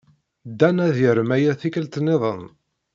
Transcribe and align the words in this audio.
Dan 0.59 0.77
ad 0.87 0.95
yarem 1.01 1.29
aya 1.35 1.53
tikkelt 1.59 1.95
niḍen. 2.05 2.43